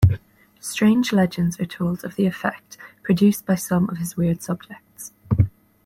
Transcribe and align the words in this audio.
Strange 0.59 1.13
legends 1.13 1.59
are 1.59 1.67
told 1.67 2.03
of 2.03 2.15
the 2.15 2.25
effect 2.25 2.75
produced 3.03 3.45
by 3.45 3.53
some 3.53 3.87
of 3.87 3.99
his 3.99 4.17
weird 4.17 4.41
subjects. 4.41 5.11